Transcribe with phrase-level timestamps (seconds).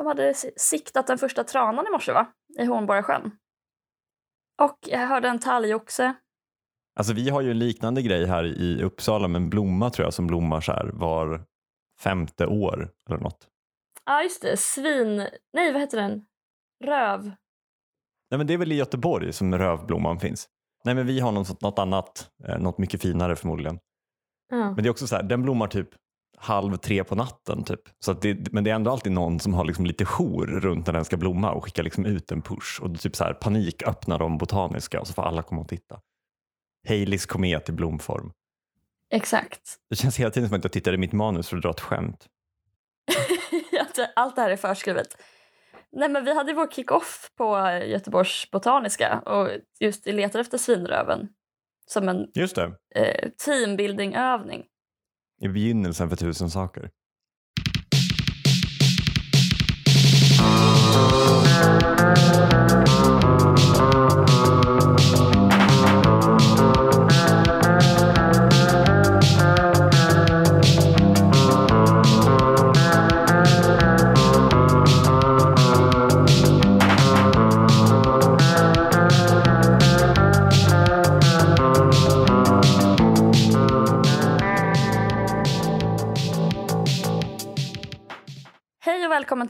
[0.00, 2.26] De hade siktat den första tranan i morse, va?
[2.58, 3.30] I Hornborgasjön.
[4.62, 6.14] Och jag hörde en talgoxe.
[6.98, 10.14] Alltså vi har ju en liknande grej här i Uppsala med en blomma tror jag
[10.14, 11.44] som blommar så här var
[12.00, 13.48] femte år eller något.
[14.04, 14.56] Ja, just det.
[14.56, 15.16] Svin...
[15.52, 16.26] Nej, vad heter den?
[16.84, 17.24] Röv.
[18.30, 20.48] Nej, men det är väl i Göteborg som rövblomman finns.
[20.84, 23.78] Nej, men vi har något, något annat, eh, något mycket finare förmodligen.
[24.48, 24.56] Ja.
[24.56, 25.88] Men det är också så här, den blommar typ
[26.40, 27.80] halv tre på natten typ.
[27.98, 30.92] Så det, men det är ändå alltid någon som har liksom lite jour runt när
[30.92, 34.18] den ska blomma och skickar liksom ut en push och typ så här panik öppnar
[34.18, 36.00] de botaniska och så får alla komma och titta.
[36.88, 38.32] Haleys komet i blomform.
[39.12, 39.76] Exakt.
[39.90, 41.80] Det känns hela tiden som att jag tittar i mitt manus för att dra ett
[41.80, 42.26] skämt.
[44.16, 45.16] Allt det här är förskrivet.
[45.92, 49.48] Nej, men vi hade vår kick-off på Göteborgs Botaniska och
[49.80, 51.28] just letade efter svinröven
[51.86, 52.26] som en
[52.94, 54.64] eh, teambuilding-övning
[55.40, 56.90] i begynnelsen för tusen saker.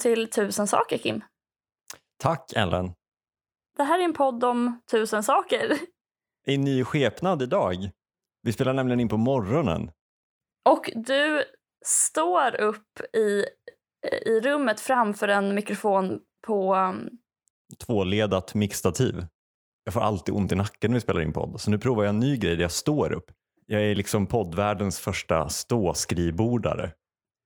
[0.00, 1.22] Till Tusen saker, Kim.
[2.18, 2.92] Tack Ellen.
[3.76, 5.78] Det här är en podd om tusen saker.
[6.46, 7.90] I ny skepnad idag.
[8.42, 9.90] Vi spelar nämligen in på morgonen.
[10.68, 11.44] Och du
[11.86, 13.44] står upp i,
[14.26, 16.74] i rummet framför en mikrofon på...
[16.74, 17.08] um,
[17.86, 19.26] Tvåledat mixtativ.
[19.84, 21.60] Jag får alltid ont i nacken när vi spelar in podd.
[21.60, 23.30] Så nu provar jag en ny grej där jag står upp.
[23.66, 26.92] Jag är liksom poddvärldens första ståskrivbordare.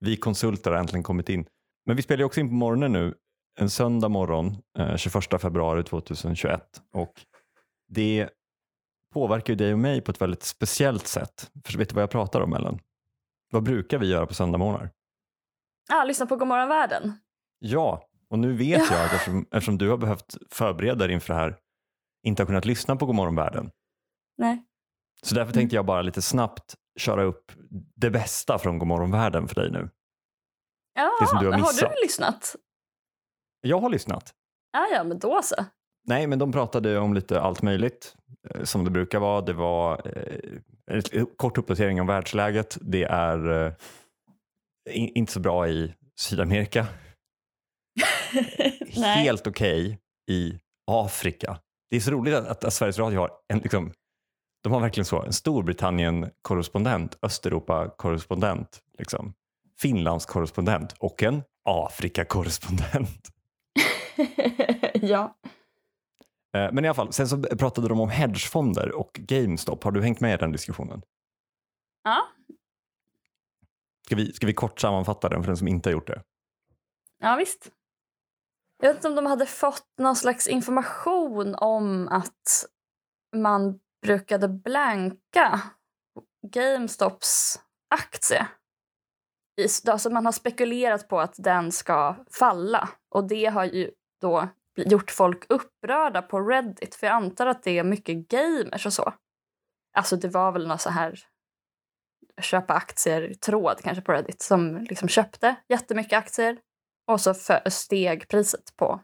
[0.00, 1.46] Vi konsulter har äntligen kommit in.
[1.86, 3.14] Men vi spelar ju också in på morgonen nu.
[3.58, 6.82] En söndag morgon, eh, 21 februari 2021.
[6.92, 7.12] Och
[7.88, 8.28] det
[9.12, 11.50] påverkar ju dig och mig på ett väldigt speciellt sätt.
[11.64, 12.78] För vet du vad jag pratar om Ellen?
[13.50, 14.90] Vad brukar vi göra på söndagmorgnar?
[15.88, 17.12] Ah, lyssna på Godmorgon världen.
[17.58, 21.56] Ja, och nu vet jag eftersom, eftersom du har behövt förbereda dig inför det här
[22.22, 23.70] inte har kunnat lyssna på Godmorgon världen.
[24.38, 24.64] Nej.
[25.22, 27.52] Så därför tänkte jag bara lite snabbt köra upp
[27.96, 29.90] det bästa från Godmorgon världen för dig nu.
[30.94, 31.90] Ja, Det som du har har missat.
[31.96, 32.56] du lyssnat?
[33.60, 34.34] Jag har lyssnat.
[34.76, 35.54] Ah, ja, men då så.
[36.06, 38.14] Nej, men de pratade om lite allt möjligt
[38.50, 39.40] eh, som det brukar vara.
[39.40, 42.78] Det var eh, en kort uppdatering om världsläget.
[42.80, 43.72] Det är eh,
[44.90, 46.86] in, inte så bra i Sydamerika.
[48.94, 49.98] Helt okej
[50.30, 50.58] i
[50.90, 51.58] Afrika.
[51.90, 53.92] Det är så roligt att, att, att Sveriges Radio har en, liksom,
[54.62, 59.34] de har verkligen så, en Storbritannien-korrespondent, Östeuropa-korrespondent, liksom,
[59.80, 63.28] Finlands-korrespondent och en Afrika-korrespondent.
[64.94, 65.36] ja.
[66.56, 69.84] Eh, Men i alla fall, sen så pratade de om hedgefonder och GameStop.
[69.84, 71.02] Har du hängt med i den diskussionen?
[72.04, 72.28] ja.
[74.06, 76.22] Ska vi, ska vi kort sammanfatta den för den som inte har gjort det?
[77.18, 77.70] Ja, visst.
[78.82, 82.64] Jag vet inte om de hade fått någon slags information om att
[83.36, 85.60] man brukade blanka
[86.46, 87.60] GameStops
[87.94, 88.46] aktie.
[89.88, 95.10] Alltså man har spekulerat på att den ska falla och det har ju då gjort
[95.10, 99.14] folk upprörda på Reddit för jag antar att det är mycket gamers och så.
[99.96, 101.18] Alltså det var väl någon så här
[102.40, 106.58] köpa aktier-tråd kanske på Reddit som liksom köpte jättemycket aktier
[107.10, 109.00] och så för, steg priset på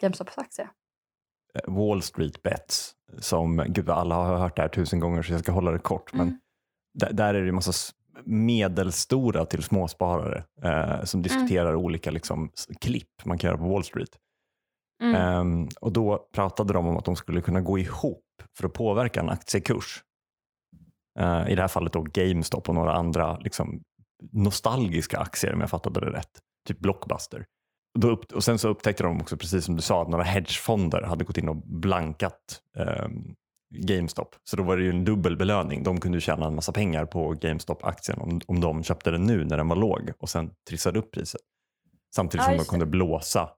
[0.00, 0.68] GameStops aktie.
[1.54, 5.40] Eh, Wall Street Bets, som gud alla har hört det här tusen gånger så jag
[5.40, 6.12] ska hålla det kort.
[6.12, 6.40] Men Mm.
[6.94, 12.50] där, där är det en massa medelstora till småsparare eh, som diskuterar olika liksom,
[12.80, 14.18] klipp man kan göra på Wall Street.
[15.02, 15.14] Mm.
[15.14, 18.24] Ehm, och då pratade de om att de skulle kunna gå ihop
[18.58, 20.02] för att påverka en aktiekurs.
[21.18, 23.82] Eh, I det här fallet då GameStop och några andra liksom,
[24.32, 26.40] nostalgiska aktier om jag fattade det rätt.
[26.68, 27.46] Typ Blockbuster.
[27.94, 30.24] Och, då upp, och sen så upptäckte de också, precis som du sa, att några
[30.24, 33.34] hedgefonder hade gått in och blankat ehm,
[33.70, 34.34] GameStop.
[34.44, 35.82] Så då var det ju en dubbel belöning.
[35.82, 39.56] De kunde tjäna en massa pengar på GameStop-aktien om, om de köpte den nu när
[39.56, 41.40] den var låg och sen trissade upp priset.
[42.14, 42.70] Samtidigt som de just det.
[42.70, 43.50] kunde blåsa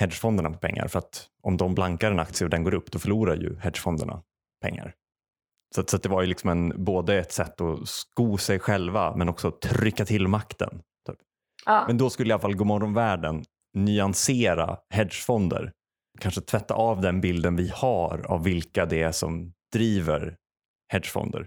[0.00, 0.88] hedgefonderna på pengar.
[0.88, 4.22] För att om de blankar en aktie och den går upp, då förlorar ju hedgefonderna
[4.62, 4.94] pengar.
[5.74, 8.58] Så, att- så att det var ju liksom en, både ett sätt att sko sig
[8.58, 10.82] själva men också trycka till makten.
[11.06, 11.16] Typ.
[11.66, 11.84] ja.
[11.86, 13.44] Men då skulle i alla fall Godmorgon världen
[13.74, 15.72] nyansera hedgefonder.
[16.20, 20.36] Kanske tvätta av den bilden vi har av vilka det är som driver
[20.92, 21.46] hedgefonder.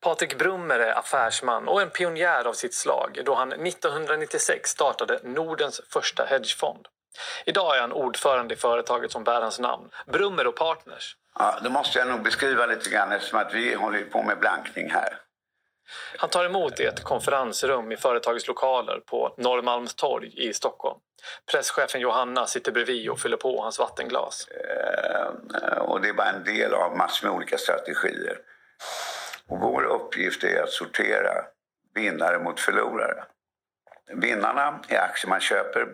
[0.00, 5.80] Patrik Brummer är affärsman och en pionjär av sitt slag då han 1996 startade Nordens
[5.92, 6.88] första hedgefond.
[7.46, 11.16] Idag är han ordförande i företaget som bär hans namn, Brummer och Partners.
[11.34, 14.90] Ja, då måste jag nog beskriva lite grann eftersom att vi håller på med blankning
[14.90, 15.23] här.
[16.18, 20.98] Han tar emot i ett konferensrum i företagets lokaler på Norrmalmstorg i Stockholm.
[21.52, 24.48] Presschefen Johanna sitter bredvid och fyller på hans vattenglas.
[24.48, 28.38] Eh, och det är bara en del av massor med olika strategier.
[29.48, 31.44] Och vår uppgift är att sortera
[31.94, 33.24] vinnare mot förlorare.
[34.12, 35.86] Vinnarna är aktier man köper,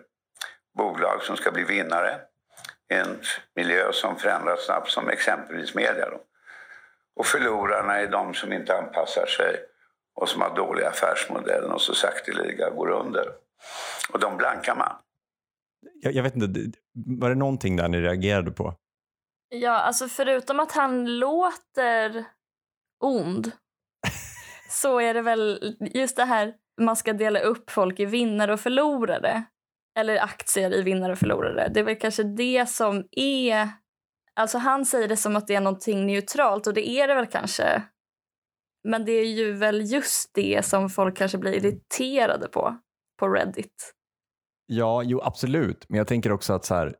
[0.77, 2.19] bolag som ska bli vinnare
[2.91, 3.21] i en
[3.55, 6.09] miljö som förändras snabbt som exempelvis media.
[6.09, 6.21] Då.
[7.15, 9.65] Och förlorarna är de som inte anpassar sig
[10.15, 13.25] och som har dåliga affärsmodeller och så sakteliga går under.
[14.13, 14.95] Och de blankar man.
[16.01, 16.77] Jag, jag vet inte,
[17.19, 18.75] var det någonting där ni reagerade på?
[19.49, 22.25] Ja, alltså förutom att han låter
[23.03, 23.51] ond
[24.69, 28.59] så är det väl just det här man ska dela upp folk i vinnare och
[28.59, 29.43] förlorare.
[29.99, 31.69] Eller aktier i vinnare och förlorare.
[31.73, 33.69] Det är väl kanske det som är...
[34.35, 37.27] Alltså han säger det som att det är någonting neutralt och det är det väl
[37.27, 37.83] kanske.
[38.83, 42.77] Men det är ju väl just det som folk kanske blir irriterade på,
[43.19, 43.93] på Reddit.
[44.65, 45.85] Ja, jo absolut.
[45.89, 46.95] Men jag tänker också att så här,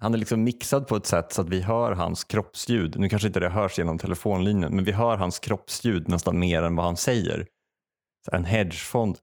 [0.00, 2.98] han är liksom mixad på ett sätt så att vi hör hans kroppsljud.
[2.98, 6.76] Nu kanske inte det hörs genom telefonlinjen, men vi hör hans kroppsljud nästan mer än
[6.76, 7.46] vad han säger.
[8.24, 9.18] Så en hedgefond.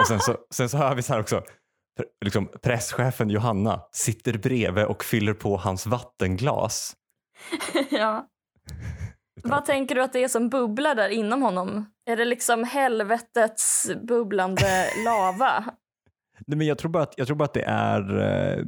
[0.00, 1.44] Och sen så, sen så hör vi så här också,
[2.24, 6.96] liksom, presschefen Johanna sitter bredvid och fyller på hans vattenglas.
[7.90, 8.28] ja.
[9.44, 11.86] Vad tänker du att det är som bubblar där inom honom?
[12.06, 15.64] Är det liksom helvetets bubblande lava?
[16.46, 18.20] Nej, men jag, tror bara att, jag tror bara att det är...
[18.20, 18.64] Eh,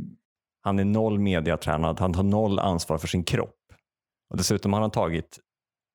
[0.63, 3.57] han är noll mediatränad, han har noll ansvar för sin kropp.
[4.31, 5.39] Och dessutom har han tagit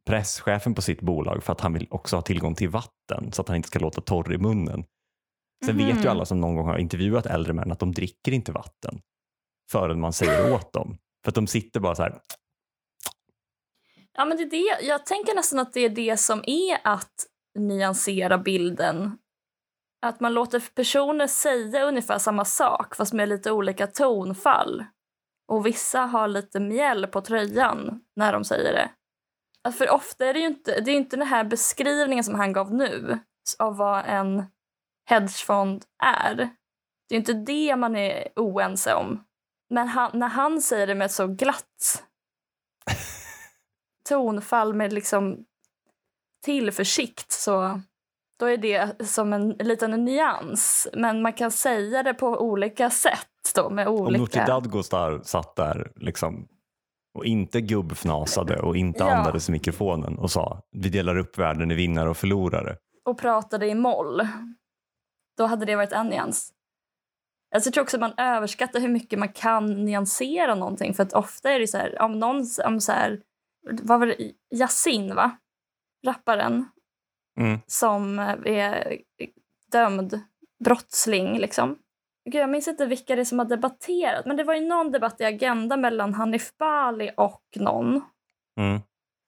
[0.06, 3.48] presschefen på sitt bolag för att han vill också ha tillgång till vatten så att
[3.48, 4.84] han inte ska låta torr i munnen.
[5.66, 5.88] Sen mm.
[5.88, 6.10] vet ju mhm.
[6.10, 9.02] alla som någon gång har intervjuat äldre män att de dricker inte vatten
[9.72, 10.98] förrän man säger åt dem.
[11.24, 12.20] För att de sitter bara så här.
[14.20, 14.86] Ja, men det är det.
[14.86, 17.26] Jag tänker nästan att det är det som är att
[17.60, 19.18] nyansera bilden
[20.06, 24.86] att man låter personer säga ungefär samma sak fast med lite olika tonfall.
[25.48, 28.92] Och vissa har lite mjäll på tröjan när de säger det.
[29.72, 32.74] För ofta är det ju inte, det är inte den här beskrivningen som han gav
[32.74, 33.20] nu
[33.60, 34.44] av vad en
[35.10, 36.36] hedgefond är.
[37.10, 39.24] Det är inte det man är oense om.
[39.70, 42.04] Men han, när han säger det med så glatt
[44.10, 45.46] tonfall med liksom
[46.46, 47.82] tillförsikt så
[48.40, 50.88] då är det som en liten nyans.
[50.94, 53.28] Men man kan säga det på olika sätt.
[53.56, 54.08] Då, med olika...
[54.08, 56.48] Om Nooshi Dadgostar satt där liksom,
[57.14, 59.16] och inte gubbfnasade och inte ja.
[59.16, 62.78] andades i mikrofonen och sa vi delar upp världen i vinnare och förlorare.
[63.06, 64.28] Och pratade i moll.
[65.38, 66.54] Då hade det varit en nyans.
[67.56, 70.94] Alltså, jag tror också att man överskattar hur mycket man kan nyansera någonting.
[70.94, 73.22] För att ofta är det så här, om någon, om så här,
[73.62, 75.38] vad var det, Yasin va?
[76.06, 76.66] Rapparen
[77.40, 77.60] mm.
[77.68, 78.98] som är
[79.72, 80.22] dömd
[80.64, 81.40] brottsling.
[81.40, 81.78] Liksom.
[82.26, 84.92] Gud, jag minns inte vilka det är som har debatterat, men det var ju någon
[84.92, 88.02] debatt i Agenda mellan Hanif Bali och någon
[88.60, 88.80] mm.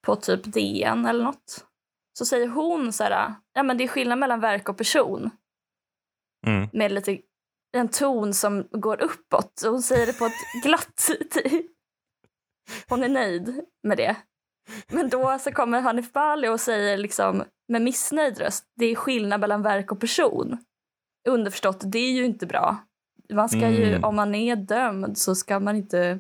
[0.06, 1.66] på typ DN eller nåt.
[2.14, 5.30] Så säger hon så här, ja men det är skillnad mellan verk och person.
[6.48, 6.70] Mm.
[6.74, 7.18] Med lite
[7.72, 9.62] en ton som går uppåt.
[9.66, 11.10] Hon säger det på ett glatt...
[12.88, 14.16] Hon är nöjd med det.
[14.88, 19.42] Men då så kommer Hanif Bali och säger liksom med missnöjd röst, det är skillnad
[19.42, 20.58] mellan verk och person.
[21.28, 22.78] Underförstått, det är ju inte bra.
[23.34, 24.04] Man ska ju, mm.
[24.04, 26.20] Om man är dömd så ska man inte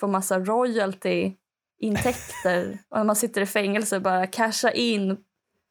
[0.00, 2.78] få massa royalty-intäkter.
[2.88, 5.16] och när man sitter i fängelse bara casha in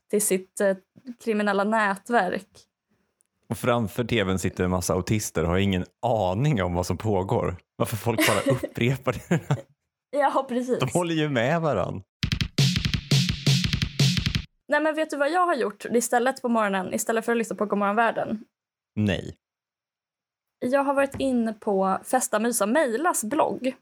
[0.09, 0.77] till sitt eh,
[1.24, 2.47] kriminella nätverk.
[3.50, 7.55] Och framför tvn sitter en massa autister och har ingen aning om vad som pågår.
[7.75, 9.39] Varför folk bara upprepar det.
[10.33, 10.79] ja, precis.
[10.79, 12.01] De håller ju med varandra.
[14.69, 17.55] Nej, men vet du vad jag har gjort istället på morgonen istället för att lyssna
[17.55, 18.43] på Godmorgon världen?
[18.95, 19.36] Nej.
[20.59, 23.75] Jag har varit inne på Festa Mysa Mejlas blogg.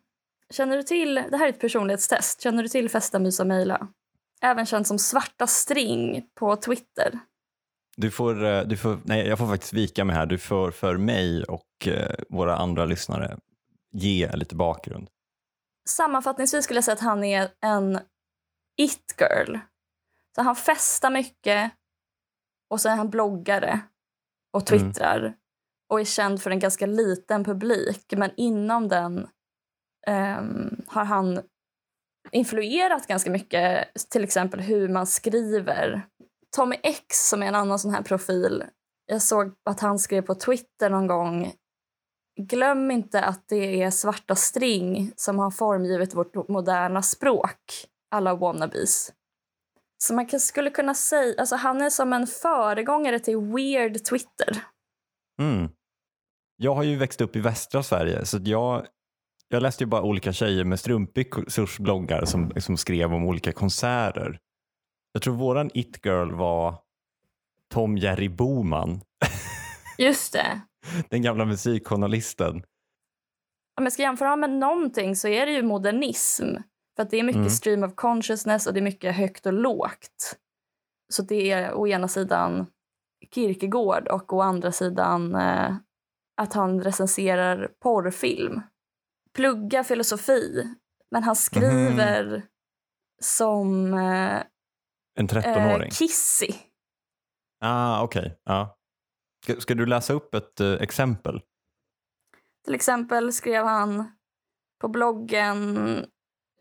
[0.54, 3.88] Känner du till, det här är ett personlighetstest, känner du till Festa Mysa Mejla?
[4.42, 7.20] Även känd som Svarta String på Twitter.
[7.98, 10.26] Du får, eh, du får, nej, jag får faktiskt vika mig här.
[10.26, 13.38] Du får för mig och eh, våra andra lyssnare
[13.92, 15.10] ge lite bakgrund.
[15.90, 18.00] Sammanfattningsvis skulle jag säga att han är en
[18.78, 19.58] it-girl.
[20.36, 21.72] Så han festar mycket
[22.70, 23.80] och så är han bloggare
[24.54, 24.84] och mm.
[24.84, 25.34] twittrar mm.
[25.90, 28.14] och är känd för en ganska liten publik.
[28.18, 29.28] Men inom den
[30.08, 31.42] um, har han
[32.32, 36.08] influerat ganska mycket, till exempel hur man skriver.
[36.56, 38.64] Tommy X som är en annan sån här profil,
[39.06, 41.54] jag såg att han skrev på Twitter någon gång
[42.38, 49.14] Glöm inte att det är svarta string som har formgivit vårt moderna språk, alla wannabes.
[49.98, 54.64] Så man skulle kunna säga, alltså han är som en föregångare till weird Twitter.
[55.42, 55.70] Mm.
[56.58, 58.86] Jag har ju växt upp i västra Sverige så jag,
[59.50, 64.40] jag läste ju bara olika tjejer med strumpbyxors bloggar som, som skrev om olika konserter.
[65.12, 66.76] Jag tror våran it-girl var
[67.74, 69.02] Tom Jerry Boman.
[69.98, 70.62] Just det.
[71.10, 72.64] Den gamla musikjournalisten.
[73.78, 76.56] Om jag ska jämföra med någonting så är det ju modernism.
[76.96, 77.50] För att det är mycket mm.
[77.50, 80.38] stream of consciousness och det är mycket högt och lågt.
[81.14, 82.68] Så det är å ena sidan
[83.34, 85.76] Kierkegaard och å andra sidan eh,
[86.42, 88.62] att han recenserar porrfilm.
[89.34, 90.76] Plugga filosofi,
[91.12, 92.42] men han skriver mm.
[93.22, 94.44] som eh,
[95.16, 95.88] en 13-åring?
[95.88, 96.54] Eh, Kissy.
[97.62, 98.20] Ah, okej.
[98.20, 98.32] Okay.
[98.44, 98.78] Ja.
[99.46, 101.42] Ska, ska, du läsa upp ett eh, exempel?
[102.66, 104.12] Till exempel skrev han
[104.82, 105.78] på bloggen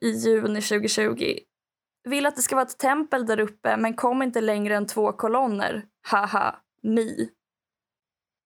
[0.01, 1.39] i juni 2020.
[2.09, 5.13] Vill att det ska vara ett tempel där uppe, men kom inte längre än två
[5.13, 5.85] kolonner.
[6.09, 7.31] Haha, mi.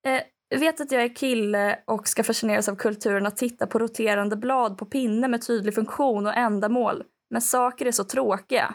[0.06, 4.36] Eh, vet att jag är kille och ska fascineras av kulturen att titta på roterande
[4.36, 7.04] blad på pinne med tydlig funktion och ändamål.
[7.30, 8.74] Men saker är så tråkiga.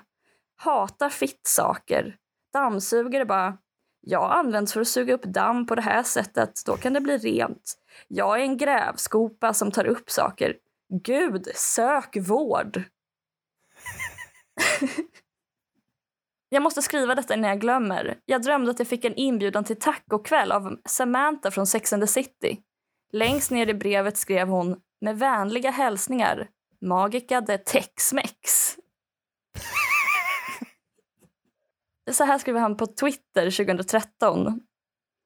[0.55, 2.15] Hatar fitt-saker.
[2.53, 3.57] Dammsugare bara.
[4.05, 6.61] Jag används för att suga upp damm på det här sättet.
[6.65, 7.77] Då kan det bli rent.
[8.07, 10.55] Jag är en grävskopa som tar upp saker.
[11.03, 12.83] Gud, sök vård.
[16.49, 18.17] jag måste skriva detta innan jag glömmer.
[18.25, 22.07] Jag drömde att jag fick en inbjudan till tacokväll av Samantha från Sex and the
[22.07, 22.59] City.
[23.11, 26.47] Längst ner i brevet skrev hon med vänliga hälsningar
[26.81, 28.75] Magica de Tex-Mex.
[32.11, 34.61] Så här skriver han på Twitter 2013.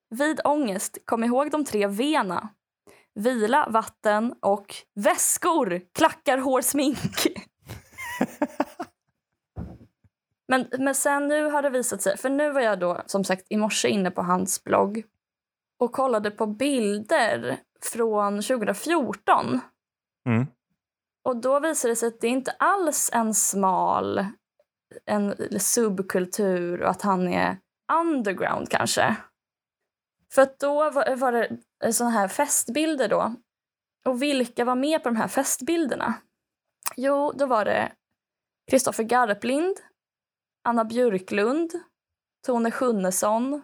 [0.10, 2.48] Vid ångest, kom ihåg de tre V'na.
[3.15, 7.27] Vila, vatten och väskor, klackar, hår, smink.
[10.48, 13.46] men, men sen nu har det visat sig, för nu var jag då som sagt
[13.50, 15.03] i morse inne på hans blogg
[15.79, 17.60] och kollade på bilder
[17.93, 19.60] från 2014.
[20.25, 20.48] Mm.
[21.24, 24.25] Och då visade det sig att det inte alls en smal
[25.06, 27.58] en subkultur och att han är
[27.94, 29.15] underground kanske.
[30.34, 33.36] För att då var, var det sådana här festbilder då.
[34.06, 36.13] Och vilka var med på de här festbilderna?
[36.96, 37.91] Jo, då var det
[38.72, 39.77] Kristoffer Garplind,
[40.63, 41.72] Anna Björklund,
[42.46, 43.62] Tone Schunnesson,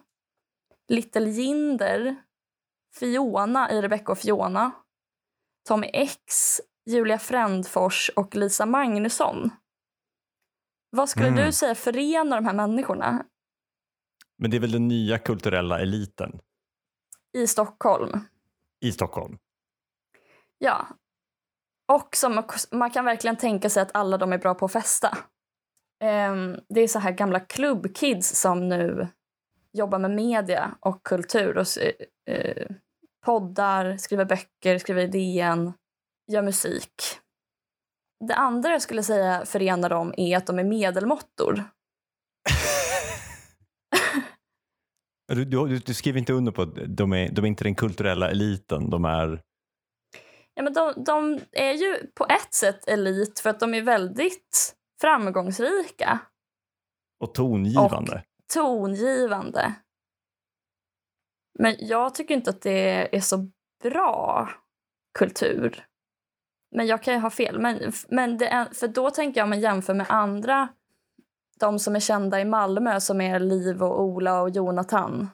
[0.88, 2.16] Little Jinder,
[2.94, 4.70] Fiona i Rebecca och Fiona,
[5.68, 9.50] Tommy X, Julia Frändfors och Lisa Magnusson.
[10.94, 11.46] Vad skulle mm.
[11.46, 13.24] du säga förenar de här människorna?
[14.38, 16.40] Men det är väl den nya kulturella eliten?
[17.32, 18.20] I Stockholm.
[18.80, 19.38] I Stockholm.
[20.58, 20.86] Ja.
[21.92, 25.18] Och som man kan verkligen tänka sig att alla de är bra på att festa.
[26.04, 29.08] Um, det är så här gamla klubbkids som nu
[29.72, 31.66] jobbar med media och kultur och
[32.30, 32.76] uh,
[33.24, 35.72] poddar, skriver böcker, skriver idén,
[36.32, 37.20] gör musik.
[38.28, 41.64] Det andra jag skulle säga förenar dem är att de är medelmåttor.
[45.34, 48.30] du, du, du, skriver inte under på att de är, de är inte den kulturella
[48.30, 49.42] eliten, de är...
[50.54, 54.76] Ja, men de, de är ju på ett sätt elit för att de är väldigt
[55.00, 56.20] framgångsrika.
[57.20, 58.12] Och tongivande.
[58.12, 58.22] Och
[58.54, 59.74] tongivande.
[61.58, 63.50] Men jag tycker inte att det är så
[63.82, 64.50] bra
[65.18, 65.86] kultur.
[66.74, 67.58] Men jag kan ju ha fel.
[67.58, 70.68] Men, men är, för då tänker jag om man jämför med andra,
[71.60, 75.28] de som är kända i Malmö som är Liv och Ola och Jonathan.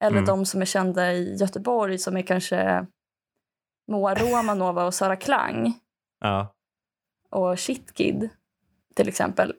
[0.00, 0.24] Eller mm.
[0.24, 2.86] de som är kända i Göteborg som är kanske
[3.90, 5.74] Moa Romanova och Sara Klang.
[6.20, 6.54] Ja.
[7.30, 8.28] Och Shitkid
[8.94, 9.54] till exempel.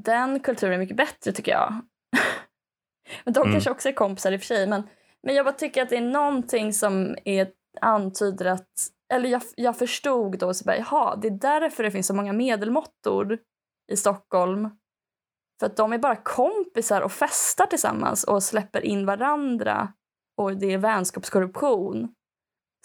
[0.00, 1.72] Den kulturen är mycket bättre tycker jag.
[3.24, 3.52] men de mm.
[3.52, 4.66] kanske också är kompisar i och för sig.
[4.66, 4.82] Men,
[5.22, 7.48] men jag bara tycker att det är någonting som är,
[7.80, 12.06] antyder att eller jag, jag förstod då, så bara, jaha, det är därför det finns
[12.06, 13.38] så många medelmåttor
[13.92, 14.70] i Stockholm.
[15.60, 19.92] För att de är bara kompisar och festar tillsammans och släpper in varandra.
[20.40, 22.14] Och det är vänskapskorruption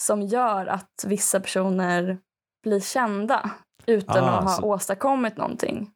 [0.01, 2.19] som gör att vissa personer
[2.63, 3.51] blir kända
[3.85, 4.63] utan ah, att ha så...
[4.63, 5.91] åstadkommit någonting.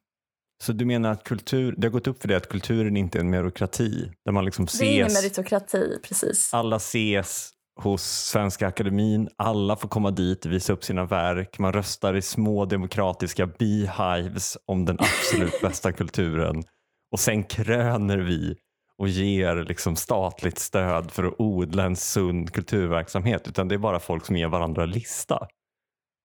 [0.62, 3.20] Så du menar att kultur, det har gått upp för dig att kulturen inte är
[3.20, 4.12] en meritokrati?
[4.24, 6.54] Där man liksom ses, det är ingen meritokrati, precis.
[6.54, 9.28] Alla ses hos Svenska Akademin.
[9.36, 11.58] Alla får komma dit, visa upp sina verk.
[11.58, 16.62] Man röstar i små demokratiska beehives om den absolut bästa kulturen.
[17.12, 18.56] Och sen kröner vi
[18.98, 23.48] och ger liksom statligt stöd för att odla en sund kulturverksamhet.
[23.48, 25.48] Utan det är bara folk som ger varandra lista.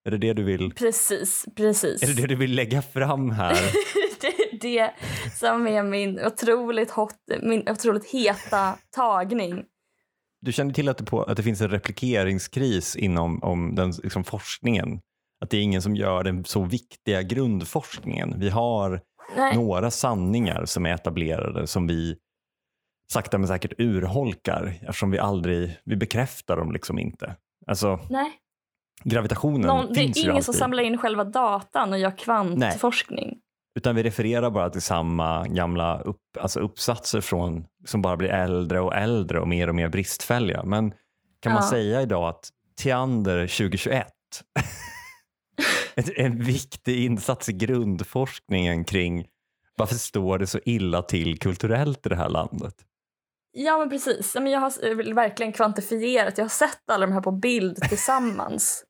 [0.05, 0.73] Är det det du vill?
[0.73, 2.03] Precis, precis.
[2.03, 3.59] Är det det du vill lägga fram här?
[4.21, 4.93] det är det
[5.35, 9.63] som är min otroligt, hot, min otroligt heta tagning.
[10.41, 14.24] Du känner till att det, på, att det finns en replikeringskris inom om den, liksom
[14.24, 15.01] forskningen?
[15.41, 18.39] Att det är ingen som gör den så viktiga grundforskningen.
[18.39, 19.01] Vi har
[19.38, 19.55] Nej.
[19.55, 22.17] några sanningar som är etablerade som vi
[23.12, 27.36] sakta men säkert urholkar eftersom vi aldrig, vi bekräftar dem liksom inte.
[27.67, 28.31] Alltså Nej.
[29.03, 30.46] gravitationen Någon, det finns är ju ingen alltid.
[30.46, 33.39] som samlar in själva datan och gör kvantforskning.
[33.79, 38.79] Utan vi refererar bara till samma gamla upp, alltså uppsatser från, som bara blir äldre
[38.79, 40.63] och äldre och mer och mer bristfälliga.
[40.63, 40.91] Men
[41.39, 41.69] kan man Ja.
[41.69, 42.50] säga idag att
[42.81, 44.07] Theander 2021
[45.95, 49.25] ett- en viktig insats i grundforskningen kring
[49.75, 52.74] varför står det så illa till kulturellt i det här landet?
[53.51, 54.36] Ja, men precis.
[54.36, 54.74] Jag har
[55.09, 56.38] eh, verkligen kvantifierat.
[56.38, 58.83] Jag har sett alla de här på bild tillsammans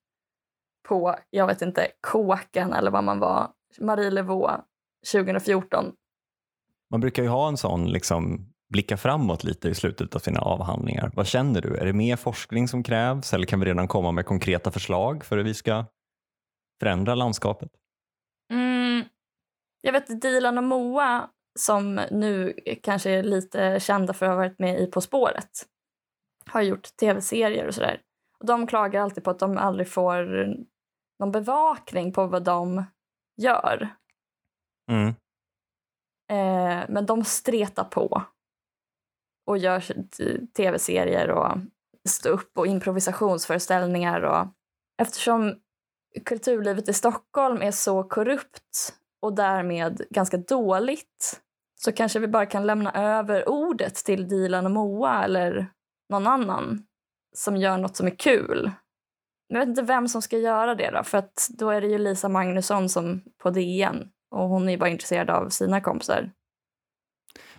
[0.88, 3.48] på, jag vet inte, Kåken eller vad man var,
[3.82, 4.64] Marie Levaux
[5.14, 5.94] 2014.
[6.92, 11.12] Man brukar ju ha en sån liksom blicka framåt lite i slutet av sina avhandlingar.
[11.14, 11.78] Vad känner du?
[11.78, 15.38] Är det mer forskning som krävs eller kan vi redan komma med konkreta förslag för
[15.38, 15.86] hur vi ska
[16.80, 17.70] förändra landskapet?
[18.52, 19.04] Mm,
[19.82, 21.30] jag vet Dilan och Moa
[21.60, 22.54] som nu
[22.84, 25.66] kanske är lite kända för att ha varit med i På spåret
[26.46, 28.02] har gjort tv-serier och sådär.
[28.40, 30.48] Och de klagar alltid på att de aldrig får
[31.20, 32.84] någon bevakning på vad de
[33.42, 33.90] gör.
[34.90, 35.08] Mm.
[36.32, 38.24] Eh, men de stretar på
[39.48, 39.84] och gör
[40.54, 41.58] tv-serier och
[42.10, 44.22] stå upp och improvisationsföreställningar.
[44.22, 44.48] Och
[45.02, 45.56] eftersom
[46.26, 51.42] kulturlivet i Stockholm är så korrupt och därmed ganska dåligt
[51.82, 55.68] så kanske vi bara kan lämna över ordet till Dilan och Moa eller
[56.10, 56.84] någon annan
[57.36, 58.72] som gör något som är kul.
[59.48, 61.98] Jag vet inte vem som ska göra det då, för att då är det ju
[61.98, 66.32] Lisa Magnusson som på DN och hon är bara intresserad av sina kompisar.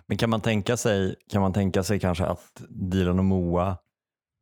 [0.05, 3.77] Men kan man tänka sig, kan man tänka sig kanske att Dilan och Moa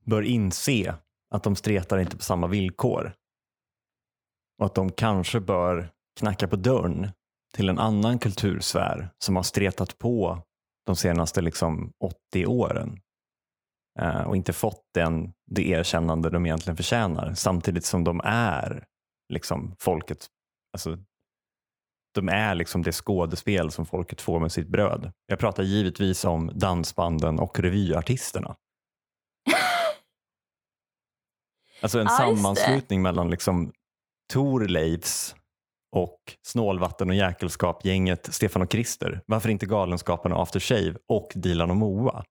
[0.06, 0.96] bör inse
[1.30, 3.13] att de stretar inte på samma villkor?
[4.60, 5.89] Och att de kanske bör
[6.20, 7.12] knacka på dörren
[7.54, 10.44] till en annan kultursfär som har stretat på
[10.86, 13.00] de senaste liksom 80 åren
[14.00, 18.86] eh, och inte fått den, det erkännande de egentligen förtjänar samtidigt som de är
[19.34, 20.28] liksom folkets,
[20.74, 20.98] alltså
[22.13, 25.12] de är liksom det skådespel som folket får med sitt bröd.
[25.28, 28.56] Jag pratar givetvis om dansbanden och revyartisterna.
[31.82, 33.72] Alltså en Ja, sammanslutning mellan liksom
[34.34, 35.36] Thorleifs
[35.95, 39.22] och Snålvatten och Jäkelskap-gänget Stefan och Krister.
[39.26, 42.24] Varför inte Galenskaparna After Shave och Dilan och Moa?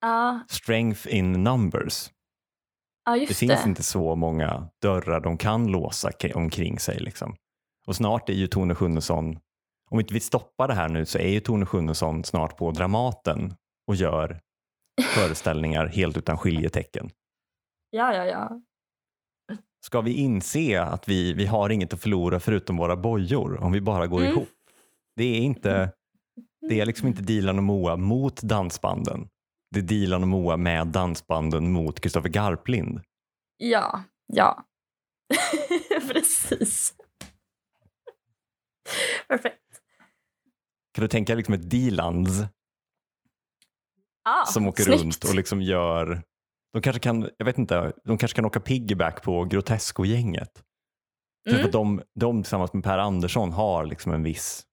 [0.00, 2.10] Ja, Strength in numbers.
[3.04, 3.68] ja Det finns det.
[3.68, 7.00] inte så många dörrar de kan låsa omkring sig.
[7.00, 7.34] Liksom.
[7.86, 9.38] Och snart är ju Tone Schunnesson,
[9.90, 13.54] om inte vi stoppar det här nu så är ju Tone Schunnesson snart på Dramaten
[13.86, 14.40] och gör
[15.14, 17.10] föreställningar helt utan skiljetecken.
[17.90, 18.60] Ja, ja, ja.
[19.84, 23.80] Ska vi inse att vi, vi har inget att förlora förutom våra bojor om vi
[23.80, 24.32] bara går Mm.
[24.32, 24.48] ihop?
[25.16, 25.92] Det är inte
[26.68, 29.28] det är liksom inte Dilan och Moa mot dansbanden.
[29.70, 33.00] Det är Dilan och Moa med dansbanden mot Kristoffer Garplind.
[33.56, 34.64] Ja, ja.
[36.12, 36.94] Precis.
[39.32, 39.80] Perfekt.
[40.94, 42.30] Kan du tänka liksom ett Dilands
[44.24, 45.02] Ah, som åker snyggt.
[45.02, 46.22] runt och liksom gör
[46.72, 50.62] de kanske kan, jag vet inte, de kanske kan åka piggyback på Grotesco-gänget.
[51.48, 51.70] Mm.
[51.70, 54.66] de, de tillsammans med Per Andersson har liksom en viss,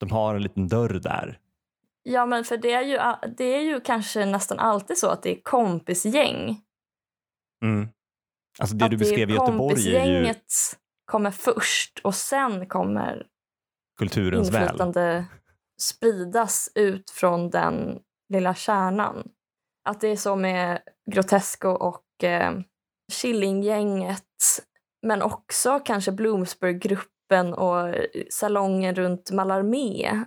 [0.00, 1.38] de har en liten dörr där.
[2.02, 5.38] Ja, men för det är, ju, det är ju kanske nästan alltid så att det
[5.38, 6.62] är kompisgäng.
[7.62, 7.88] Mm.
[8.58, 10.52] Alltså det att du beskrev i Göteborg är ju kompisgänget
[11.04, 13.26] kommer först och sen kommer
[13.98, 14.62] kulturens väl.
[14.62, 15.26] inflytande
[15.80, 19.28] spridas ut från den lilla kärnan.
[19.84, 20.80] Att det är så med
[21.10, 22.52] Grotesco och eh,
[23.12, 24.22] Killinggänget
[25.06, 27.94] men också kanske Bloomsburggruppen och
[28.30, 30.24] salongen runt Mallarmé.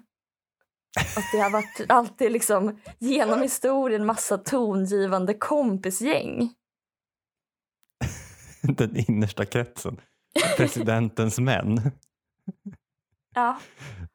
[1.17, 6.53] Att det har varit alltid liksom genom historien massa tongivande kompisgäng.
[8.61, 10.01] Den innersta kretsen.
[10.57, 11.91] Presidentens män.
[13.39, 13.57] Ja,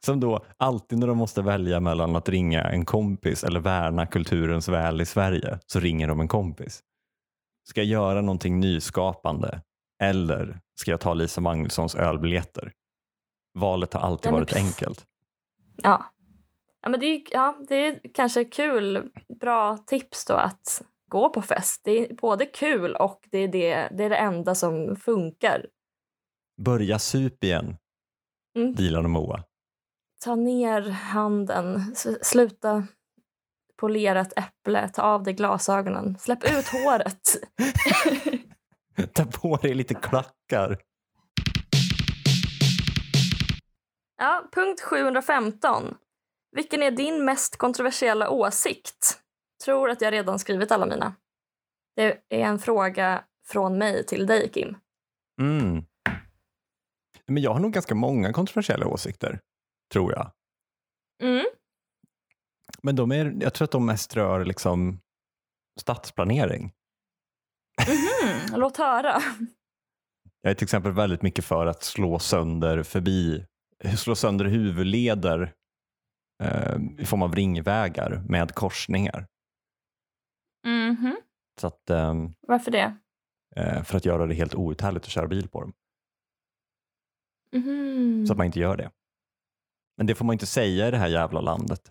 [0.04, 4.68] Som då alltid när de måste välja mellan att ringa en kompis eller värna kulturens
[4.68, 6.82] väl i Sverige så ringer de en kompis.
[7.68, 9.60] Ska jag göra någonting nyskapande
[10.02, 12.72] eller ska jag ta Lisa Magnussons ölbiljetter?
[13.58, 14.64] Valet har alltid varit precis.
[14.64, 15.04] enkelt.
[15.82, 16.04] Ja.
[16.82, 19.10] Ja, men det är, ja, det är kanske kul,
[19.40, 21.80] bra tips då att gå på fest.
[21.84, 25.66] Det är både kul och det är det, det, är det enda som funkar.
[26.62, 27.76] Börja sup igen,
[28.56, 28.74] Mm.
[28.74, 29.44] Dilan och Moa.
[30.24, 32.86] Ta ner handen, sluta
[33.76, 37.20] polera ett äpple, ta av dig glasögonen, släpp ut håret.
[39.12, 40.78] Ta på dig lite klackar.
[44.16, 45.94] Ja, punkt 715.
[46.56, 49.20] Vilken är din mest kontroversiella åsikt?
[49.64, 51.14] Tror att jag redan skrivit alla mina.
[51.96, 54.76] Det är en fråga från mig till dig, Kim.
[55.40, 55.84] Mm.
[57.28, 59.40] Men jag har nog ganska många kontroversiella åsikter,
[59.92, 60.30] tror jag.
[61.22, 61.44] Mm.
[62.82, 65.00] Men de är, jag tror att de mest rör liksom
[65.80, 66.72] stadsplanering.
[67.88, 69.20] Mhm, låt höra.
[70.40, 73.46] Jag är till exempel väldigt mycket för att slå sönder förbi,
[73.96, 75.52] slå sönder huvudleder
[76.42, 79.26] eh, i form av ringvägar med korsningar.
[80.66, 81.16] Mhm.
[81.60, 82.96] Så att, ehm, Varför det?
[83.56, 85.72] eh, för att göra det helt outhärdligt att köra bil på dem.
[87.54, 88.26] Mhm.
[88.26, 88.90] Så att man inte gör det.
[89.96, 91.80] Men det får man inte säga i det här jävla landet.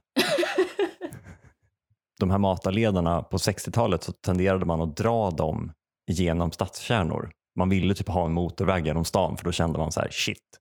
[2.19, 5.71] De här matarledarna på 60-talet så tenderade man att dra dem
[6.11, 7.31] genom stadskärnor.
[7.55, 10.59] Man ville typ ha en motorväg genom stan för då kände man så här shit,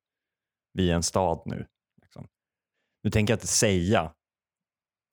[0.72, 1.66] vi är en stad nu.
[2.02, 2.26] Liksom.
[3.02, 4.12] Nu tänker jag inte säga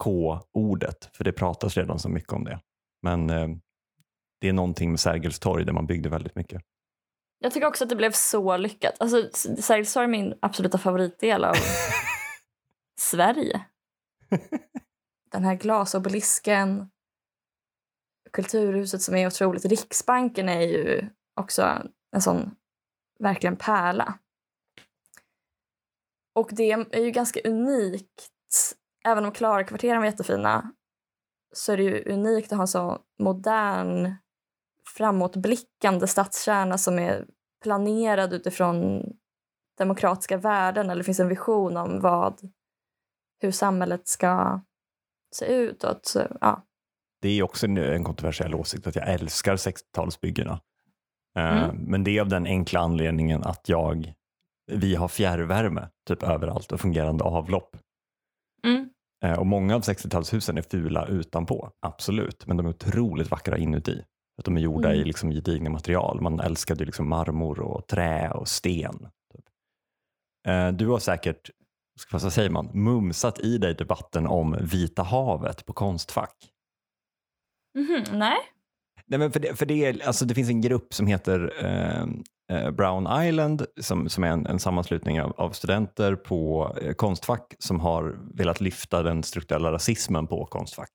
[0.03, 2.59] K-ordet för det pratas redan så mycket om det.
[3.01, 3.47] Men eh,
[4.41, 6.61] det är någonting med Sergels torg där man byggde väldigt mycket.
[7.39, 8.95] Jag tycker också att det blev så lyckat.
[8.99, 11.55] Alltså, Sergels torg är min absoluta favoritdel av
[12.99, 13.65] Sverige.
[15.31, 16.89] Den här glasobelisken,
[18.31, 19.65] Kulturhuset som är otroligt.
[19.65, 22.55] Riksbanken är ju också en sån
[23.19, 24.19] verkligen pärla.
[26.35, 28.75] Och det är ju ganska unikt.
[29.05, 30.71] Även om Klarakvarteren var jättefina
[31.53, 34.15] så är det ju unikt att ha en så modern
[34.97, 37.25] framåtblickande stadskärna som är
[37.63, 39.03] planerad utifrån
[39.77, 42.51] demokratiska värden eller finns en vision om vad,
[43.41, 44.61] hur samhället ska
[45.35, 45.83] se ut.
[45.83, 46.65] Och att, ja.
[47.21, 50.59] Det är också en, kontroversiell åsikt att jag älskar 60-talsbyggena.
[51.37, 51.75] Eh, Mm.
[51.75, 54.13] Men det är av den enkla anledningen att jag,
[54.71, 57.77] vi har fjärrvärme typ överallt och fungerande avlopp.
[58.63, 58.89] Mm.
[59.23, 64.03] Eh, Och många av 60-talshusen är fula utanpå, absolut, men de är otroligt vackra inuti.
[64.39, 65.01] Att de är gjorda Mm.
[65.01, 66.21] i liksom gedigna material.
[66.21, 69.07] Man älskade liksom marmor och trä och sten.
[69.33, 69.45] Typ.
[70.47, 71.49] Eh, Du har säkert,
[72.11, 76.35] vad säger man, mumsat i dig debatten om Vita havet på Konstfack.
[77.77, 78.37] Mhm, nej.
[79.05, 82.03] Nej, men för det, för det, är, alltså det finns en grupp som heter eh,
[82.57, 87.55] eh, Brown Island som, som är en, en sammanslutning av, av studenter på eh, Konstfack
[87.59, 90.91] som har velat lyfta den strukturella rasismen på Konstfack.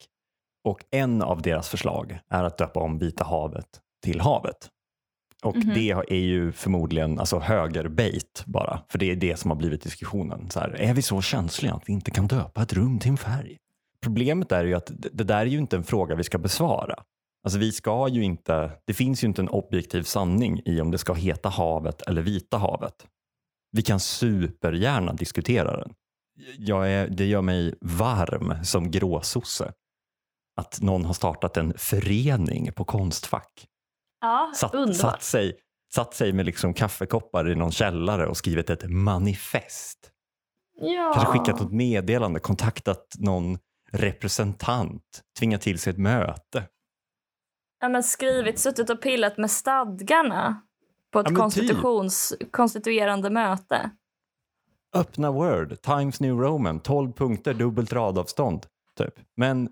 [0.64, 3.66] Och en av deras förslag är att döpa om Vita havet
[4.04, 4.68] till havet.
[5.42, 5.74] Och Mhm.
[5.74, 10.50] det är ju förmodligen alltså högerbait bara, för det är det som har blivit diskussionen.
[10.50, 13.16] Så här, är vi så känsliga att vi inte kan döpa ett rum till en
[13.16, 13.56] färg?
[14.02, 17.02] Problemet är ju att det det där är ju inte en fråga vi ska besvara.
[17.44, 20.98] Alltså vi ska ju inte, det finns ju inte en objektiv sanning i om det
[20.98, 23.06] ska heta havet eller Vita havet.
[23.72, 25.94] Vi kan supergärna diskutera den.
[26.58, 29.72] Jag är, det gör mig varm som gråsosse
[30.56, 33.66] att någon har startat en förening på Konstfack.
[34.20, 34.96] Ja, Satt, underbart.
[34.96, 35.56] satt, sig,
[35.94, 40.10] satt sig med liksom kaffekoppar i någon källare och skrivit ett manifest.
[40.80, 41.12] Ja.
[41.14, 43.58] Kanske skickat något meddelande, kontaktat någon
[43.92, 46.64] representant, tvingat till sig ett möte.
[47.80, 50.62] ja, men skrivit, suttit och pillat med stadgarna
[51.12, 51.38] på ett Ja, typ.
[51.38, 53.90] konstitutions, konstituerande möte.
[54.94, 58.66] Öppna Word, Times New Roman, 12 punkter, dubbelt radavstånd.
[58.98, 59.14] Typ.
[59.36, 59.68] Men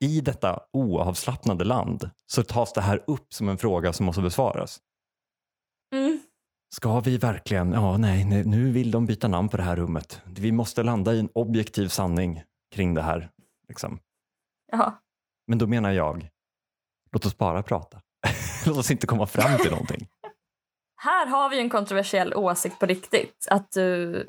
[0.00, 4.80] i detta oavslappnade land så tas det här upp som en fråga som måste besvaras.
[5.94, 6.20] Mm.
[6.74, 10.22] Ska vi verkligen, ja nej, nej, nu vill de byta namn på det här rummet.
[10.24, 12.42] Vi måste landa i en objektiv sanning
[12.74, 13.30] kring det här.
[13.68, 13.98] Liksom.
[14.72, 15.02] Ja.
[15.46, 16.28] Men då menar jag,
[17.12, 18.00] låt oss bara prata.
[18.66, 20.08] låt oss inte komma fram till någonting.
[20.96, 23.46] Här har vi en kontroversiell åsikt på riktigt.
[23.50, 24.20] Att du,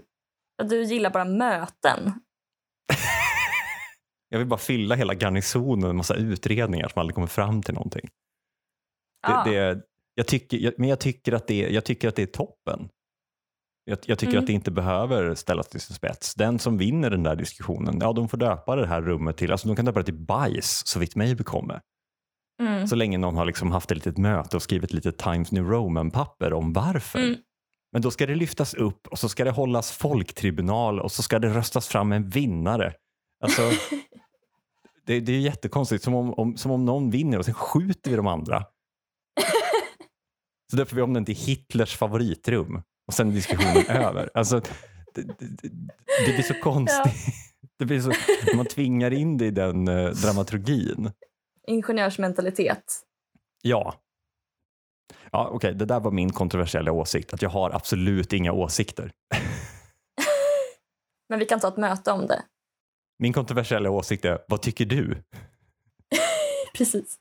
[0.61, 2.13] att du gillar bara möten.
[4.33, 8.09] Jag vill bara fylla hela garnisonen med massa utredningar som aldrig kommer fram till någonting.
[9.27, 9.43] Det, Ja.
[9.45, 9.81] det,
[10.15, 12.89] jag tycker, jag, men jag tycker, att det, jag tycker att det är toppen.
[13.85, 14.43] Jag, jag tycker Mm.
[14.43, 16.35] att det inte behöver ställas till sin spets.
[16.35, 19.67] Den som vinner den där diskussionen, ja de får döpa det här rummet till, alltså
[19.67, 21.81] de kan döpa det till bajs så vitt mig bekommer.
[22.61, 22.87] Mm.
[22.87, 26.53] Så länge någon har liksom haft ett litet möte och skrivit lite Times New Roman-papper
[26.53, 27.19] om varför.
[27.19, 27.35] Mm.
[27.93, 31.39] Men då ska det lyftas upp och så ska det hållas folktribunal och så ska
[31.39, 32.93] det röstas fram en vinnare.
[33.41, 33.61] Alltså,
[35.05, 38.17] det, det är jättekonstigt, som om, om, som om någon vinner och sen skjuter vi
[38.17, 38.65] de andra.
[40.71, 44.29] Så döper vi om den till Hitlers favoritrum och sen är diskussionen över.
[44.33, 44.61] Alltså,
[45.13, 45.69] det, det,
[46.25, 47.35] det, blir så konstigt.
[47.79, 48.11] Det blir så,
[48.55, 51.11] man tvingar in det i den eh, dramaturgin.
[51.67, 52.83] Ingenjörsmentalitet.
[53.61, 53.95] Ja.
[55.31, 57.33] Ja, Okej, det där var min kontroversiella åsikt.
[57.33, 59.11] Att jag har absolut inga åsikter.
[61.29, 62.41] Men vi kan ta ett möte om det.
[63.21, 65.17] Min kontroversiella åsikt är, vad tycker du?
[66.73, 67.15] Precis.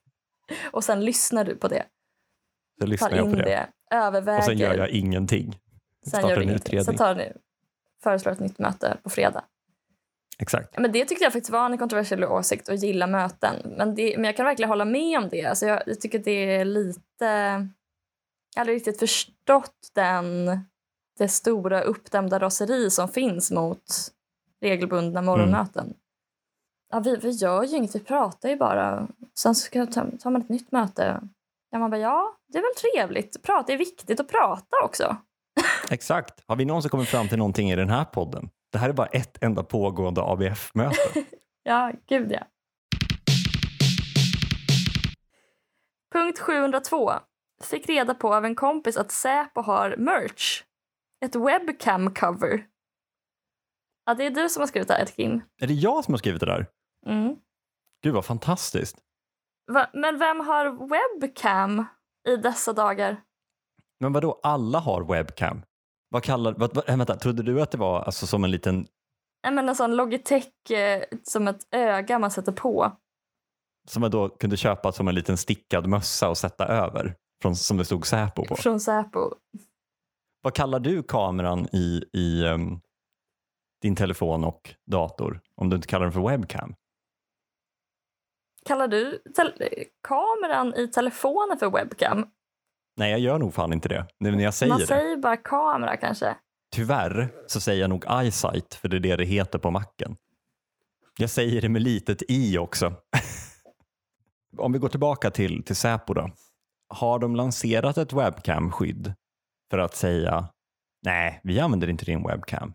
[0.70, 1.84] Och sen lyssnar du på det.
[2.80, 3.44] Så lyssnar jag på det.
[3.44, 3.96] det.
[3.96, 4.38] Överväger.
[4.38, 5.58] Och sen gör jag ingenting.
[6.02, 6.66] sen startar gör du en ingenting.
[6.66, 6.84] utredning.
[6.84, 7.32] Sen tar ni,
[8.02, 9.44] föreslår ett nytt möte på fredag.
[10.38, 10.78] Exakt.
[10.78, 13.56] Men det tyckte jag faktiskt var en kontroversiell åsikt att gilla möten.
[13.76, 15.44] Men, det, men jag kan verkligen hålla med om det.
[15.44, 17.24] Alltså jag, jag tycker det är lite...
[18.54, 20.46] Jag har aldrig riktigt förstått den,
[21.18, 24.12] det stora uppdämda raseri som finns mot
[24.60, 25.94] regelbundna morgonmöten.
[26.92, 29.08] Ja, vi, vi gör ju inget, vi pratar ju bara.
[29.38, 31.20] Sen så ska, ta, tar man ett nytt möte.
[31.70, 33.42] Ja, man bara, ja, det är väl trevligt.
[33.42, 35.16] Prata, det är viktigt att prata också.
[35.90, 36.44] Exakt.
[36.46, 38.50] Har vi någonsin kommit fram till någonting i den här podden?
[38.72, 40.96] Det här är bara ett enda pågående ABF-möte.
[41.62, 42.42] Ja, gud ja.
[46.12, 47.12] Punkt 702.
[47.62, 50.62] Fick reda på av en kompis att Säpo har merch.
[51.24, 52.64] Ett webcam cover.
[54.04, 55.40] Ja, det är du som har skrivit det här, Kim.
[55.62, 56.66] är det jag som har skrivit det där?
[57.06, 57.36] Mm.
[58.02, 58.96] Gud vad fantastiskt.
[59.72, 61.84] Va, men vem har webcam
[62.28, 63.20] i dessa dagar?
[64.00, 65.62] Men vadå, alla har webcam?
[66.08, 68.86] Vad kallar, vad, vad, äh, vänta, trodde du att det var alltså som en liten,
[69.42, 72.92] Jag menar sån Logitech eh, som ett öga man sätter på.
[73.88, 77.14] som man då kunde köpa som en liten stickad mössa och sätta över?
[77.42, 78.56] Från, som det stod Säpo på.
[78.56, 79.30] Från Säpo.
[80.42, 82.80] Vad kallar du kameran i, i ehm,
[83.82, 85.40] din telefon och dator?
[85.54, 86.74] Om du inte kallar den för webcam?
[88.64, 89.22] Kallar du
[90.02, 92.26] kameran i telefonen för webcam?
[92.96, 94.06] Nej, jag gör nog fan inte det.
[94.18, 94.86] När jag säger Man det.
[94.86, 96.36] säger bara kamera kanske.
[96.72, 100.16] Tyvärr så säger jag nog eyesight för det är det det heter på macken.
[101.18, 102.94] Jag säger det med litet i också.
[104.58, 106.30] Om vi går tillbaka till, till Säpo då.
[106.88, 109.12] Har de lanserat ett webcam-skydd
[109.70, 110.48] för att säga
[111.02, 112.72] nej, vi använder inte din webcam.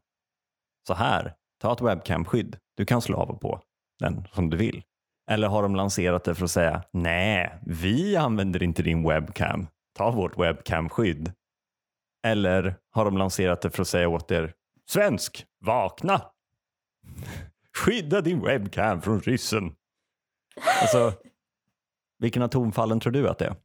[0.88, 2.58] Så här, ta ett webcam-skydd.
[2.78, 3.62] Du kan slå av och på
[4.00, 4.84] den som du vill.
[5.32, 9.68] Eller har de lanserat det för att säga nej, vi använder inte din webcam.
[9.98, 11.32] Ta vårt webcam-skydd.
[12.28, 14.54] Eller har de lanserat det för att säga åt er
[14.90, 16.22] Svensk, vakna!
[17.78, 19.76] Skydda din webcam från ryssen.
[20.82, 21.14] Alltså,
[22.20, 23.56] vilken av tonfallen tror du att det är?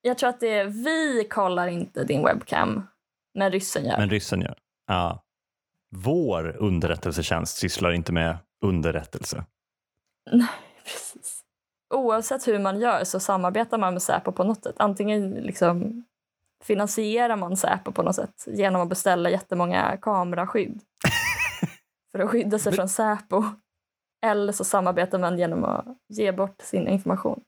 [0.00, 2.86] Jag tror att det är vi kollar inte din webcam,
[3.34, 3.98] men ryssen gör.
[3.98, 4.58] Men ryssen gör.
[4.86, 5.25] Ja.
[6.04, 9.44] Vår underrättelsetjänst sysslar inte med underrättelse.
[10.84, 11.42] Precis.
[11.94, 14.74] Oavsett hur man gör så samarbetar man med Säpo på något sätt.
[14.78, 16.04] Antingen liksom
[16.64, 20.80] finansierar man Säpo på något sätt genom att beställa jättemånga kameraskydd
[22.12, 23.44] för att skydda sig från Säpo.
[24.26, 27.40] Eller så samarbetar man genom att ge bort sin information.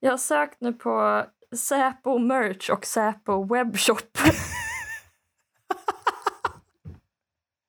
[0.00, 1.24] Jag har sökt nu på
[1.56, 4.18] Säpo merch och Säpo webbshop.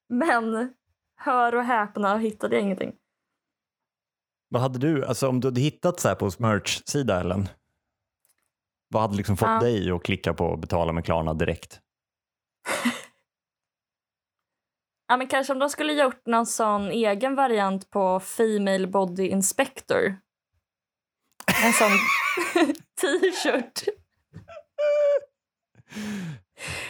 [0.10, 0.74] Men
[1.18, 2.96] hör och häpna hittade jag ingenting.
[4.50, 7.48] Vad hade du, alltså om du hade hittat Säpos merch-sida Ellen?
[8.88, 9.60] Vad hade liksom fått Ja.
[9.60, 11.80] dig att klicka på betala med Klarna direkt?
[15.12, 20.16] Ja, men kanske om de skulle gjort någon sån egen variant på Female Body Inspector.
[21.64, 21.92] En sån
[23.02, 23.84] t-shirt.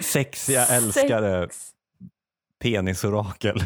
[0.01, 1.71] Sexiga älskare, Sex.
[2.59, 3.65] Penisorakel.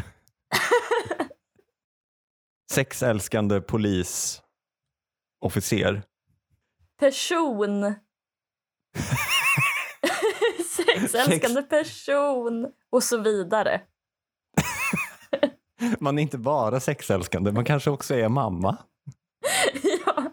[2.72, 4.42] Sexälskande polisofficer.
[6.98, 7.94] Person.
[10.76, 12.72] Sexälskande person.
[12.90, 13.80] Och så vidare.
[16.00, 18.76] Man är inte bara sexälskande, man kanske också är mamma.
[20.06, 20.30] ja.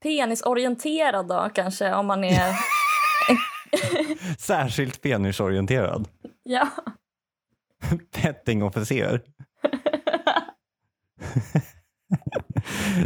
[0.00, 2.54] Penisorienterad då kanske om man är...
[4.38, 6.08] Särskilt penisorienterad.
[6.50, 6.68] Ja.
[8.10, 9.22] Pettingofficer.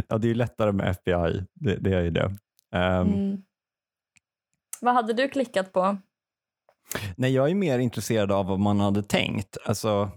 [0.07, 1.43] ja, det är ju lättare med FBI.
[1.53, 2.35] Det, det är ju det.
[2.71, 3.43] Ehm, Mm.
[4.81, 5.97] Vad hade du klickat på?
[7.15, 9.57] Nej, jag är mer intresserad av vad man hade tänkt.
[9.65, 10.11] Alltså,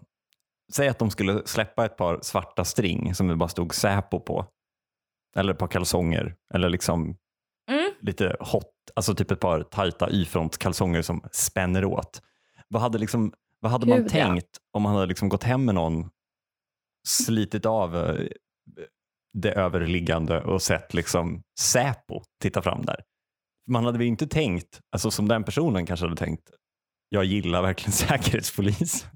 [0.72, 4.46] säg att de skulle släppa ett par svarta string som det bara stod Säpo på.
[5.36, 6.36] Eller ett par kalsonger.
[6.54, 7.16] Eller liksom
[7.70, 7.90] Mm.
[8.00, 12.22] lite hot, alltså typ ett par tajta y-frontskalsonger som spänner åt.
[12.68, 14.10] Vad hade, liksom, vad hade man Gud, ja.
[14.10, 16.10] tänkt om man hade liksom gått hem med någon,
[17.08, 18.26] slitit av eh,
[19.32, 23.00] det överliggande och sett liksom Säpo titta fram där?
[23.66, 26.50] Man hade väl inte tänkt, alltså som den personen kanske hade tänkt,
[27.08, 29.06] jag gillar verkligen säkerhetspolis.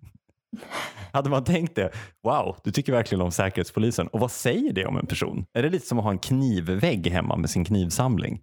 [1.12, 1.90] Hade man tänkt det,
[2.22, 4.08] wow, du tycker verkligen om säkerhetspolisen.
[4.08, 5.46] Och vad säger det om en person?
[5.52, 8.42] Är det lite som att ha en knivvägg hemma med sin knivsamling?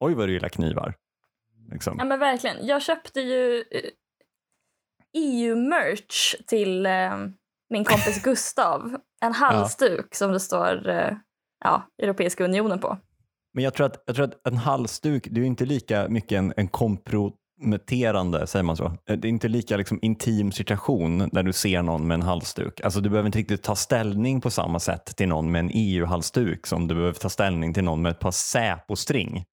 [0.00, 0.94] Oj vad du gillar knivar.
[1.72, 1.96] Liksom.
[1.98, 2.66] Ja men verkligen.
[2.66, 3.80] Jag köpte ju eh,
[5.18, 7.16] EU-merch till eh,
[7.70, 8.96] min kompis Gustav.
[9.24, 11.12] En halsduk som det står eh,
[11.64, 12.98] ja, Europeiska unionen på.
[13.54, 16.38] Men jag tror, att, jag tror att en halsduk, det är ju inte lika mycket
[16.38, 18.84] en, en komprometterande, säger man så?
[18.84, 22.80] Eh, Det är inte lika liksom, intim situation när du ser någon med en halsduk.
[22.80, 26.66] Alltså du behöver inte riktigt ta ställning på samma sätt till någon med en EU-halsduk
[26.66, 29.44] som du behöver ta ställning till någon med ett par Säpo-string.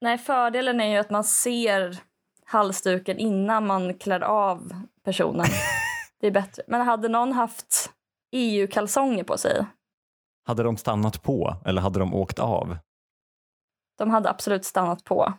[0.00, 1.98] Nej, fördelen är ju att man ser
[2.46, 4.72] halsduken innan man klär av
[5.04, 5.46] personen.
[6.20, 6.62] Det är bättre.
[6.68, 7.90] Men hade någon haft
[8.32, 9.66] EU-kalsonger på sig,
[10.44, 12.76] Hade de stannat på eller hade de åkt av?
[13.98, 15.32] de hade absolut stannat på.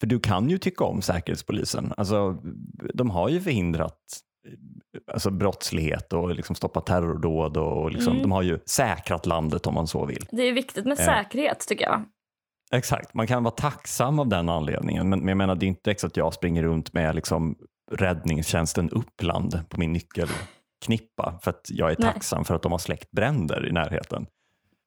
[0.00, 1.92] För du kan ju tycka om Säkerhetspolisen.
[1.96, 2.38] Alltså,
[2.94, 3.98] de har ju förhindrat
[4.46, 8.22] eh, alltså, brottslighet och liksom stoppat terrordåd och liksom, Mm.
[8.22, 10.26] de har ju säkrat landet om man så vill.
[10.30, 11.04] Det är viktigt med Ja.
[11.04, 12.02] säkerhet tycker jag.
[12.72, 15.08] Exakt, man kan vara tacksam av den anledningen.
[15.08, 17.56] Men, men jag menar, det är inte exakt att jag springer runt med liksom,
[17.90, 22.12] räddningstjänsten Uppland på min nyckelknippa för att jag är Nej.
[22.12, 24.26] tacksam för att de har släckt bränder i närheten.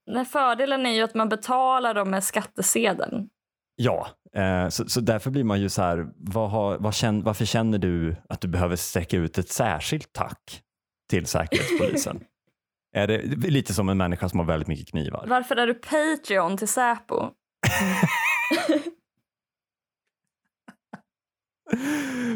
[0.06, 3.28] Nej, fördelen är ju att man betalar dem med skattesedeln.
[3.76, 7.44] Ja, eh, så, så därför blir man ju så här, vad har, vad känn, varför
[7.44, 10.62] känner du att du behöver sträcka ut ett särskilt tack
[11.10, 12.20] till Säkerhetspolisen?
[12.96, 15.26] är det det är lite som en människa som har väldigt mycket knivar?
[15.28, 17.30] Varför är du Patreon till Säpo?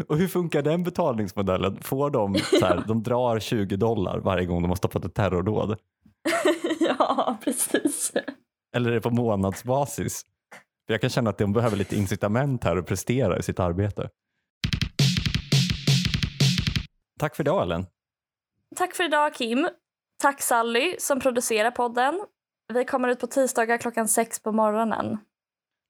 [0.09, 1.83] Och hur funkar den betalningsmodellen?
[1.83, 5.79] Får de, så här, de drar 20 dollar varje gång de har stoppat ett terrordåd?
[6.81, 8.13] ja, precis.
[8.77, 10.23] Eller är det på månadsbasis?
[10.87, 14.11] För jag kan känna att de behöver lite incitament här att prestera i sitt arbete.
[17.21, 17.87] Tack för idag Ellen.
[18.77, 19.69] Tack för idag Kim.
[20.23, 22.21] Tack Sally som producerar podden.
[22.75, 25.19] Vi kommer ut på tisdagar klockan sex på morgonen.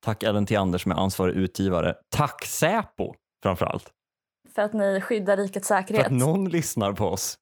[0.04, 1.94] Tack även till Anders som är ansvarig utgivare.
[2.08, 3.90] Tack Säpo framför allt.
[4.54, 6.06] För att ni skyddar rikets säkerhet.
[6.06, 7.38] För att någon lyssnar på oss.